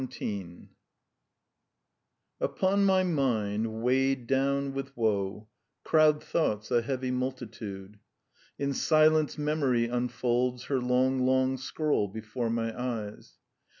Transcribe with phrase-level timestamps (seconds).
[0.11, 0.69] XVII
[2.39, 5.47] "Upon my mind, weighed down with woe,
[5.83, 7.99] Crowd thoughts, a heavy multitude:
[8.57, 13.37] In silence memory unfolds Her long, long scroll before my eyes.